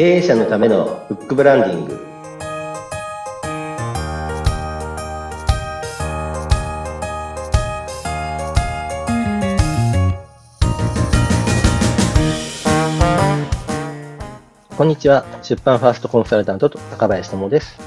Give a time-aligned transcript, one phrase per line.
[0.00, 2.06] 経営者のためのフックブランディング。
[14.74, 15.26] こんにちは。
[15.42, 17.78] 出版ファーストコンサルタントと高林智です。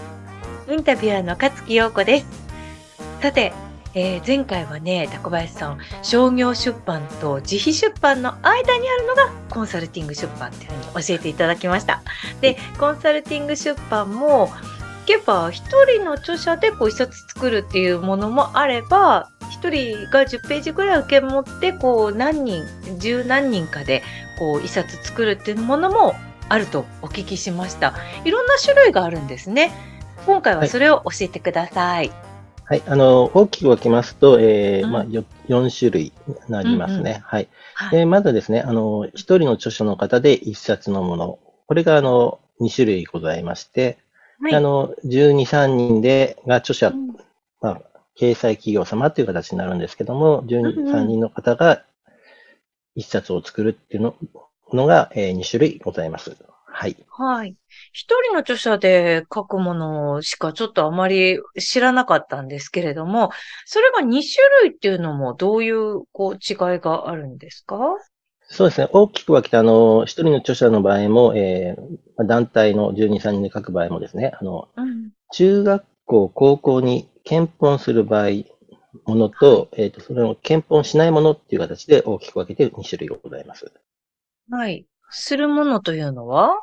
[0.70, 2.28] インタビュアーの勝木陽子です。
[3.24, 3.54] さて
[3.96, 12.02] えー、前回はね、高林さん、商業出版と自費出版の間にあるのがコンサルティング出版っていうふうに教えていただきました。
[12.42, 14.50] で、コンサルティング出版も、
[15.08, 22.64] やっぱ一人の著者でこう一冊作るっていうものもあれば、一人が10ページぐらい受け持って、こう何人、
[22.98, 24.02] 十何人かで
[24.40, 26.16] こう一冊作るっていうものも
[26.50, 27.94] あるとお聞きしました。
[28.26, 29.72] いろんな種類があるんですね。
[30.26, 32.08] 今回はそれを教えてください。
[32.08, 32.33] はい
[32.74, 37.12] はい、あの、大きく分けますと、えー、うん、まあ、4種類になりますね。
[37.12, 37.50] うんうん、はい。
[37.76, 41.40] はい、まずですね、あの、一人の著書の方で一冊のもの。
[41.68, 44.00] これが、あの、2種類ございまして、
[44.42, 47.10] はい、あの、12、3人で、が著者、うん、
[47.62, 47.82] まあ、
[48.20, 51.84] 掲載企業様という形になるんですけども、12、3人の方が
[52.96, 54.16] 一冊を作るっていうの
[54.72, 56.36] のが、えー、2種類ございます。
[56.74, 56.98] はい。
[57.08, 57.56] はい。
[57.92, 63.30] 一人の著者で書くものしかちょっとあまり知らなかったんですけれども、
[63.66, 64.12] それが2種
[64.64, 67.78] 類っていうのもどういうこう違いがあるんですか？
[68.50, 68.90] そうですね。
[68.92, 78.30] 大きく分けて、あの、一人の著者の場合も、えー、団体の12、3人で書く場合もですね、あの、うん、中学校、高校に検本する場合、
[79.06, 83.72] ものと、はい、えっ、ー、と、それを検本しないものっていう形で大きく分けて2種類がございます。
[84.50, 84.86] はい。
[85.14, 86.60] するものというのは？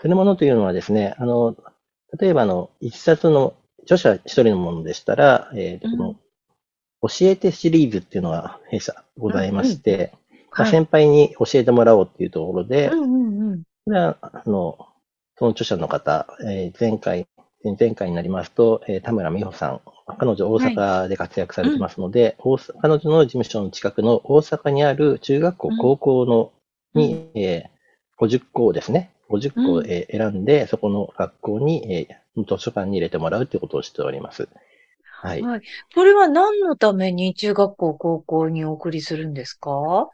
[0.00, 1.56] するものというのはですね、あの、
[2.18, 6.14] 例えばあの、一冊の著者一人のものでしたら、えー、この、
[7.02, 10.12] 教えてシリーズっていうのが弊社ございまして、
[10.50, 14.78] まあ、先輩に教えてもらおうっていうところで、うんうんうん、これは、あの、
[15.36, 17.28] その著者の方、えー、前回、
[17.78, 19.80] 前回になりますと、えー、田村美穂さん、
[20.18, 26.50] 彼女大阪で活躍されてますので、はいうん、彼女の事務所の近くの大阪にある中学校、高校の
[26.94, 29.14] に、えー、50校ですね。
[29.30, 34.48] 50校、えー、選んで、そこの学校に、えー、図書館に入れてもらうということをしております。
[35.02, 35.42] はい。
[35.42, 35.62] はい。
[35.94, 40.10] これは何のために中学校、高校にお送りするんですか？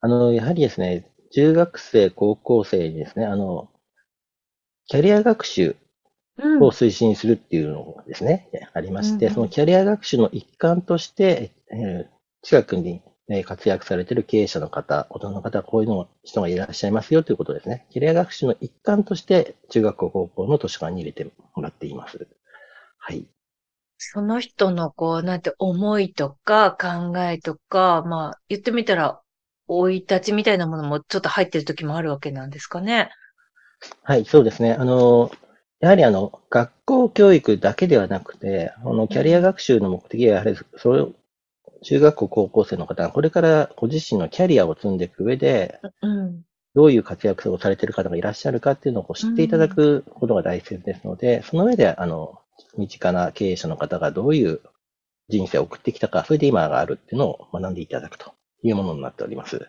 [0.00, 3.68] あの、やはりですね、中学生、高校生にですね、あの、
[4.86, 5.76] キャリア学習
[6.60, 12.08] を推進するっていうのがですね、うん、ありまして、そのキャリア学習の一環として、えー、
[12.42, 17.86] 近くにえ活躍されている経営者の方、大人の方、こういうの人がいらっしゃいますよということですね。
[17.90, 22.28] キャリア学習の一環として、中学校、高校の図書館に入れてもらっています。
[22.98, 23.26] はい。
[23.98, 29.20] その人の、こう、なんて、思いとか、考えとか、まあ、言ってみたら、
[29.68, 33.10] 生い立ちみたいなものもちょっと入ってる時もあるわけなんですかね。
[34.02, 34.74] はい、そうですね。
[34.74, 35.30] あの、
[35.80, 41.04] やはりあの、学校教育だけではなくて、あの、キャリア学習の目的はやはり、それ
[41.82, 46.42] 中学校、高校生の方は、これからご自身のキャリアを積んでいく上で、うん、
[46.74, 52.38] どういう活躍をされている方がいらっしゃるかっていうのを知っていただくことが大切ですので、うん、その上で、あの、
[52.76, 54.60] 身近な経営者の方がどういう
[55.28, 58.32] 人生を送ってきたか、それで今があるっていうのを学んでいただくと
[58.62, 59.68] いうものになっております。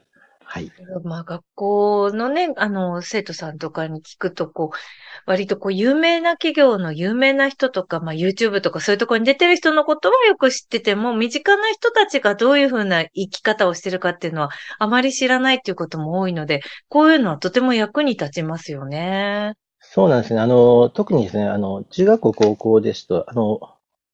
[0.50, 0.72] はい。
[1.04, 14.50] まあ学校のね、あの、生徒さんとかに聞くと、こう、割とこう、有名な企業の有名な人とか、まあ YouTube とかそういうところに出てる人のことはよく知ってても、身近な人たちがどういうふうな生き方をしてるかっていうのは、
[14.80, 19.54] あまり知らないっていうことも多いので、こういうのはとても役に立ちますよね。
[19.82, 20.40] そうなんですね。
[20.40, 23.60] あの、特にですね、あの、中学校、高校ですと、あの、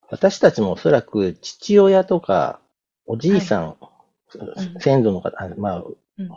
[0.09, 2.59] 私たちもおそらく父親とか、
[3.05, 3.75] おじいさん、は
[4.77, 5.83] い、先祖の方、まあ、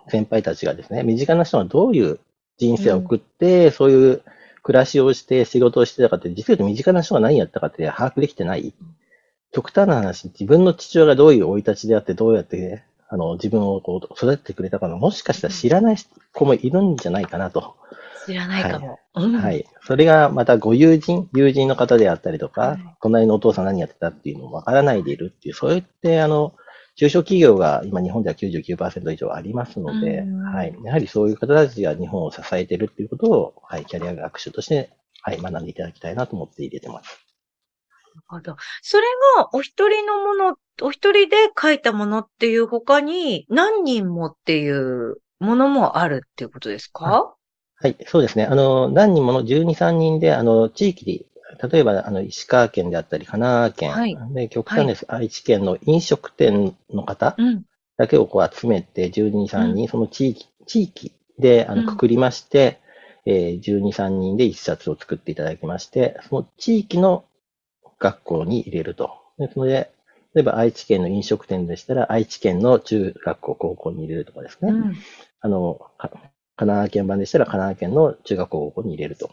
[0.08, 2.18] 先輩たちがですね、身近な人がどういう
[2.58, 4.22] 人生を送って、うん、そういう
[4.62, 8.74] 暮らしをして仕事をしてたかって、実は身近な人が何やったかって把握できてない。
[9.52, 15.96] 極端な話、自分の父親がどういう生い立ちであって、どうやって、ね、あの、自分をこう育ててくれたかの、もしかしたら知らない
[16.32, 17.76] 子もいるんじゃないかなと。
[18.26, 18.98] 知らないかも。
[19.14, 19.32] はい。
[19.34, 26.54] はい、それがまたご友人、友人の方であったりとか、はい、隣のお父さん何やってたっていうのもわからないでいるっていう、そうやって、あの、
[26.96, 30.74] 中小企業が今日本では99%以上ありますので、はい。
[30.82, 34.90] やはりそういう方たちが日本を支えているということを、はい、キャリア学習として、
[35.20, 37.20] はい、学んでいただきたいなと思って入れてます。
[37.78, 38.56] なるほど。
[38.80, 39.04] それ
[39.36, 47.34] がお一人のもの、お一人で書いたものっていう他に何人もっていうものもあるっていうことですか？
[47.78, 48.46] はい、そうですね。
[48.46, 51.26] あの、何人もの12、3人で、あの、地域
[51.62, 57.36] 例えば、あの、石川県であったり、神奈川県、はい、で、極端です、はい、愛知県の飲食店の方
[57.96, 62.80] だけをこう集めて、12、3人、その地域、地域で、あの、くくりまして、
[63.24, 67.24] えー、12、3人で1冊を作っていただきまして、その地域の
[67.98, 69.10] 学校に入れると。
[69.38, 69.90] ですので、
[70.34, 74.70] 例えば愛知県の飲食店でしたら、愛知県の中学校、高校に入れるとかですね。
[74.70, 74.94] うん。
[75.40, 76.08] あの、か
[76.56, 79.30] 神奈川県版でしたら神奈川県の中学校、高校に入れると。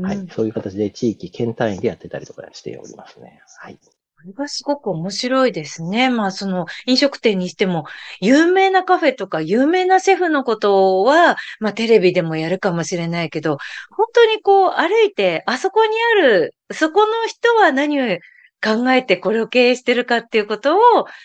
[0.00, 0.28] はいうん。
[0.28, 3.40] そういう形で地域、県単位でやってたりとかしておりますね。
[3.60, 3.78] はい。
[4.24, 6.08] これがすごく面白いですね。
[6.08, 7.84] まあ、その飲食店にしても、
[8.20, 13.58] 有名なカフェとか有名なシェフのことは、まあ、テレビでもやるかもしれないけど、
[13.90, 18.18] 本当にこう歩いて、あそこにある、そこの人は何を
[18.62, 20.80] 考えてこれを経営してるかっていうことを、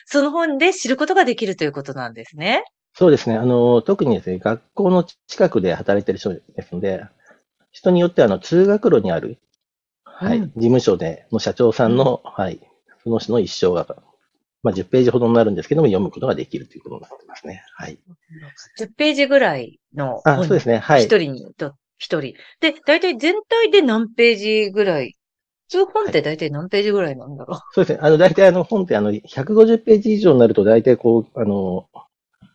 [0.05, 2.65] その本で知ることができるということなんですね。
[2.93, 3.37] そうですね。
[3.37, 7.05] あの、特にですね、学校の近くで働いてる人ですので、
[7.71, 9.39] 人によっては、あの、通学路にある、
[10.03, 12.59] はい、うん事務所で、の社長さんの、はい、
[13.03, 13.87] その人の一生が、
[14.61, 17.63] まあ、10ページほどになるんですけども、読むことができるということになってますね。
[17.75, 17.97] はい。
[18.77, 20.79] 10ページぐらいのあ、本そうですね。
[20.79, 21.05] はい。
[21.05, 22.33] 一人にと、一人。
[22.59, 25.15] で、大体全体で何ページぐらい？
[25.69, 27.59] 普通本って大体何ページぐらいなんだろう？
[27.73, 27.99] そうですね。
[28.01, 31.87] あの、大体あの、本ってあの、150ページ以上になると大体こう、あの、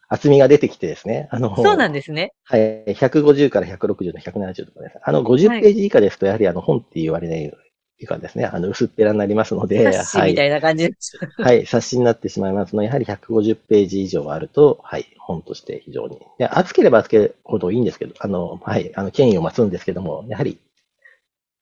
[0.09, 1.29] 厚みが出てきてですね。
[1.31, 2.33] あの、そうなんですね。
[2.45, 2.85] はい。
[2.95, 4.99] 150から160の170とかです。
[5.03, 7.53] あの、50ページ以下ですと、やはりあの、本って言われない
[7.99, 8.45] 以下ですね。
[8.47, 11.19] あの、薄っぺらになりますので、冊子みたいな感じです。
[11.39, 16.19] はい、冊子になってしまいますので、やはり150ページ以上あると、はい、本として非常に。
[16.39, 20.59] で厚ければ厚けほどいいんですけど、あの、はい、あの、権威を増すんですけども、やはり、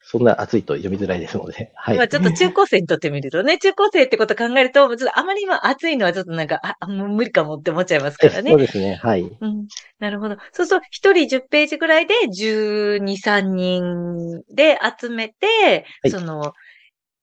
[0.02, 1.98] そんな厚いと読みづらいですので、 はい。
[1.98, 8.58] まあちょっと中高生にとってみるとね、 中高生ってこと考えると、ちょっとあまり今暑いのはちょっとなんか、あ、あもう無理かもって思っちゃいますから そうね。
[8.58, 9.30] ですね、はい。
[9.40, 9.66] うん。
[9.98, 10.36] なるほど。
[10.52, 16.52] そうそう、一人10ページぐらいで12、3人で集めて、はいその、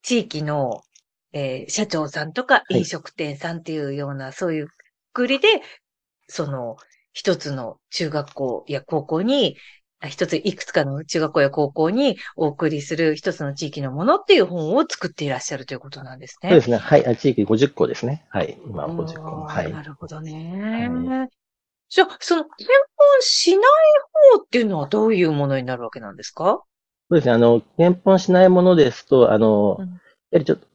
[0.02, 0.82] 地域の、
[1.34, 4.74] えー社長さんとかい飲食店さんっていうような、そういうく
[5.14, 5.48] くりで、
[6.28, 6.78] その、
[7.14, 9.62] 一つの中学校や高校に、あ
[10.08, 16.50] 一ついくつかの中学校や高校にお送りする一つの地域のものっていう本を作っていらっしゃるということなんですね。
[16.50, 17.06] そうですね、はい。
[17.06, 18.26] あ地域50校ですね。
[18.30, 18.58] はい。
[18.66, 19.46] 今50校。
[19.50, 19.74] あーはい。
[19.74, 21.06] なるほどね。
[21.08, 21.28] は
[21.90, 23.62] じゃあ、その、検本しない
[24.36, 26.62] 方っていうのはどういうものになるわけなんですか？
[27.10, 30.00] そうですね、あの、検本しないものですと、あの、うん
[30.32, 30.68] やはりちょっと、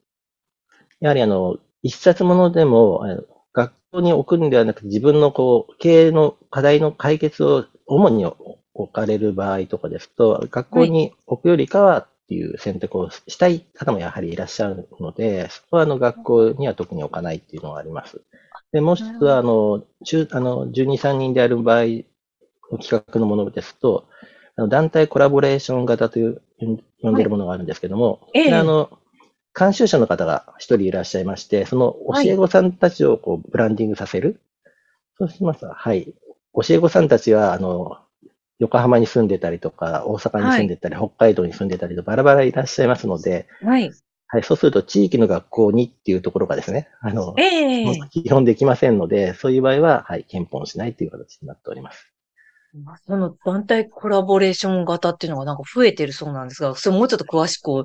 [1.00, 3.02] やはりあの、一冊ものでも、
[3.52, 8.26] 学校に置くんではなくて、自分のこう、経営の課題の解決を主に
[8.74, 18.20] 置かれる場合とかですと、学校に置くよりかはっていう選択をしたい方もやはりいらっしゃるので、そこはあの、学校には特に置かないっていうのがあります。
[18.72, 21.84] で、もう一つは、あの、中、あの、12、3人である場合
[22.72, 24.06] の企画のものですと、
[24.56, 26.42] あの団体コラボレーション型という、
[27.02, 28.90] 呼んでるものがあるんですけども、ええこれあの、
[29.56, 34.40] 監修者の方が一人いらっしゃいまして、その教え子さんたちをこうブランディングさせる。
[35.18, 36.12] そうしますと、はい。
[36.54, 37.98] 教え子さんたちは、あの、
[38.58, 43.90] 横浜に住んでたりとか、大阪に住んでたり、北海道に住んでたりとバラバラいらっしゃいますので、はい。
[44.28, 52.10] はい、そうすると地域の学校にっていうところがですね、あの、ええ基本できませんので、そういう場合は、はい、検本しないという形になっております。
[53.06, 57.84] その団体コラボレーション型っていうのがなんか増えてるそうなんですが、それもうちょっと詳しく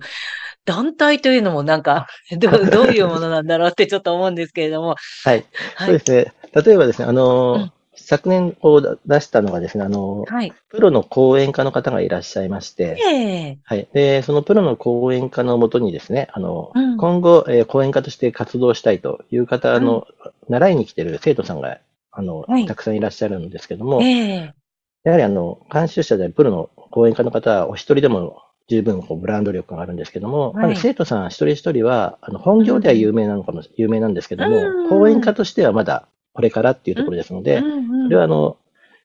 [0.65, 2.07] 団体というのもなんか、
[2.39, 4.95] どう、どういうものなんだろうってちょっと思うんですけれども。
[5.24, 5.45] はい。
[5.75, 5.86] はい。
[5.86, 6.33] そうですね。
[6.65, 7.72] 例えばですね、あの、うん
[8.04, 10.53] 昨年こう出したのがですね、あの、はい。
[10.70, 13.15] プロの講演家の方がいらっしゃいまして、え
[13.48, 13.58] え。
[13.63, 13.88] はい。
[13.94, 16.98] で、そのプロの講演家のもとにですね、あの、うん。
[16.98, 20.08] 今後、えー講演家として活動したいという方の、
[20.48, 21.79] 習いに来てる生徒さんが、
[22.12, 22.65] あの、はい。
[22.65, 24.53] たくさんいらっしゃるんですけども、ええ。
[25.03, 30.75] やはりあの、監修者でプロの講演家の方は、お一人でも十分こうブランド力があるんですけども、はい。
[30.75, 34.89] 生徒さん一人一人は、あの、本業では有名なのかも、有名なんですけども、うん。
[34.89, 36.08] 講演家としてはまだ
[36.39, 38.55] これからっていうところですので、うんうんそれはあの、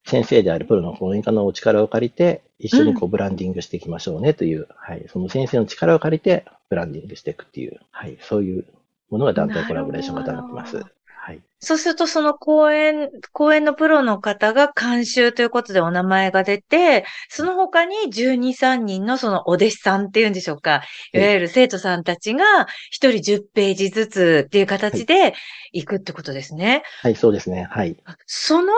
[0.04, 8.64] 先生であるプロの講演家のお力を借りて、一緒にこうブランディングしていきましょうねという、はい、その先生の力を借りて、ブランディングしていくっていう、はい、そういう
[9.10, 10.84] ものが団体コラボレーション型になってます。
[11.24, 11.40] はい。
[11.60, 20.82] そうすると、その講演、講演のプロの方が監修ということでお名前が出て、その他に12、3人のそのお弟子さんっていうんでしょうか。
[21.14, 25.32] いわゆる生徒さんたちが一人10ページずつっていう形で
[25.72, 26.82] 行くってことですね。
[27.00, 27.66] はい、そうですね。
[27.70, 27.96] はい。
[28.26, 28.74] その、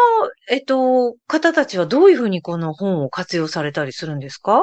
[0.48, 4.62] えっと、方たちはどういうふうにこの本を活用されたりするんですか？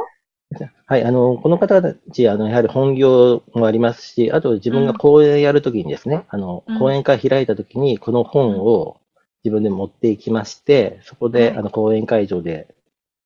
[0.86, 8.98] はい、あの、この方たち、あの、やはり本業もありますし、あと自分が講演やるときにですね、あのうん、講演会開いたときに、この本を
[9.44, 12.74] 自分で持っていきまして、そこで、はいあの、講演会場で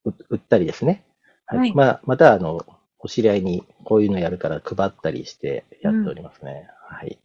[0.05, 1.03] 売売ったりですね。
[1.45, 1.59] はい。
[1.59, 2.65] はいまあ、また、あの、
[2.99, 6.69] お知り合いにこういうのやるから配ったりしてやっておりますね。
[6.89, 7.19] はい。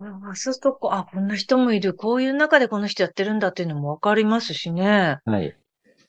[0.00, 1.94] あそうするとあ、こんな人もいる。
[1.94, 5.18] こういう中でこの人やってるんだっていうのもわかりますしね。
[5.24, 5.56] はい。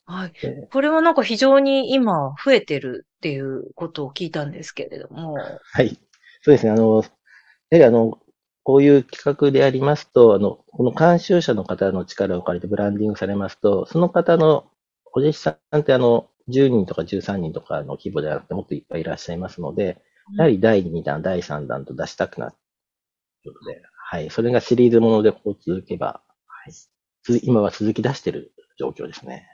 [0.07, 0.67] はいで。
[0.71, 5.33] これはなんか非常に今増えてるっていうことを聞いたんですけれども。
[5.73, 5.97] はい。
[6.41, 6.71] そうですね。
[6.71, 7.09] あの、やは
[7.71, 8.19] りあの、
[8.63, 14.65] こういう企画でありますと、あの、この監修者の方の力を借りてブランディングされますと、その方の
[15.13, 20.01] お弟子さんってあの、10人とか13人とかの規模ではなくてもっといっぱいいらっしゃいますので、
[20.37, 22.53] やはり第2弾、第3弾と出したくなる
[23.43, 23.81] ということで、
[24.11, 24.29] はい。
[24.31, 26.73] それがシリーズものでこう続けば、はい。
[27.23, 29.47] つ今は続き出している状況ですね。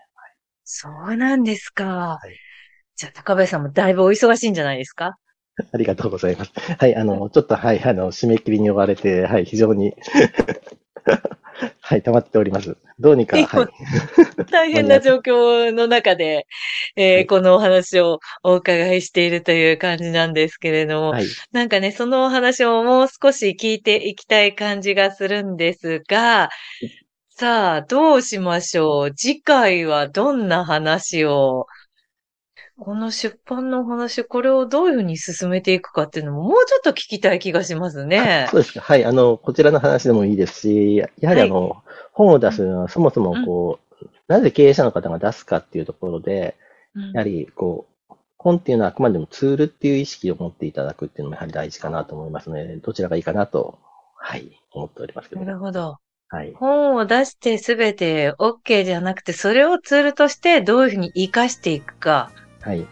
[0.74, 2.18] そうなんですか。
[2.18, 2.40] はい
[2.96, 5.18] じゃあ、高林さんもだいぶお忙しいんじゃないですか？
[5.74, 6.52] ありがとうございます。
[6.78, 9.96] はい、あの、ちょっと、はい、あの、締め切りに追われて、はい、非常に、
[11.82, 12.78] はい、溜まっております。
[13.00, 13.70] どうにか、今はい。
[14.52, 16.48] 大変な状況の中で、
[16.96, 26.50] えーはいこのお話をお伺いしているという感じなんですけれども、はい、なんかね、そのお話をもう少し聞いていきたい感じがするんですが、
[27.34, 31.66] さあ、どうしましょう次回はどんな話を？
[32.78, 38.48] この出版のお話、これをどういうふうに進めていくかっていうのも、もうちょっと聞きたい気がしますね。
[38.52, 38.82] そうですか。
[38.82, 46.56] はい、あの、こちらの話でもいいですし、やはりあの、本を出すのは、そもそもこう、なぜ経営者の方が出すかっていうところで、
[46.96, 53.80] うんやはり、こう、本っていうのはあくまでもツールっていう意識を持っていただくっていうのもやはり大事かなと思いますので、どちらがいいかなと、
[54.18, 55.52] はい、思っておりますけどな。
[55.52, 55.98] るほど。
[56.32, 56.54] はい。
[56.56, 62.32] 本を出してすべて OK じゃなくて、それをツールとしてどういうふうに活かしていくか。
[62.62, 62.88] はい。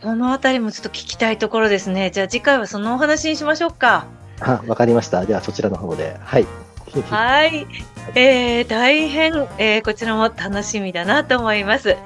[0.00, 2.12] このあたりもちょっと聞きたいところですね。
[2.12, 4.06] じゃあ次回はそのお話にしましょうか。
[4.38, 5.26] あ、わかりました。
[5.26, 6.16] ではそちらの方で。
[6.20, 6.46] はい。
[7.10, 7.66] はい。
[8.14, 11.96] えー、大変、えー、こちらも楽しみだなと思います。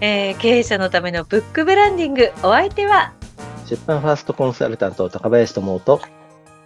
[0.00, 3.12] えー、経営者のためのブックブランディング、お相手は、
[3.66, 6.00] 出版ファーストコンサルタント高林智と、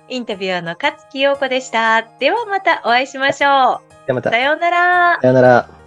[0.08, 2.02] インタビュアーの勝木陽子でした。
[2.18, 4.22] ではまたお会いしましょではまう。
[4.22, 5.26] た、さようならさ。
[5.26, 5.83] ようなら。